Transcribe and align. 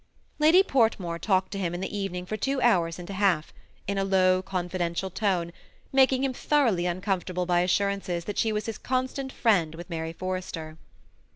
Lady 0.39 0.63
Portmore 0.63 1.19
talked 1.19 1.51
to 1.51 1.59
him 1.59 1.75
in 1.75 1.79
the 1.79 1.95
evening 1.95 2.25
for 2.25 2.35
two 2.35 2.59
hours 2.63 2.97
and 2.97 3.07
a 3.07 3.13
half, 3.13 3.53
in 3.85 3.99
a 3.99 4.03
low, 4.03 4.41
confidential 4.41 5.11
tone, 5.11 5.53
making 5.93 6.23
him 6.23 6.33
thoroughly 6.33 6.87
uncomfortable 6.87 7.45
by 7.45 7.59
assurances 7.59 8.25
that 8.25 8.39
she 8.39 8.51
was 8.51 8.65
his 8.65 8.79
constant 8.79 9.31
friend 9.31 9.75
with 9.75 9.91
Mary 9.91 10.11
Forrester. 10.11 10.79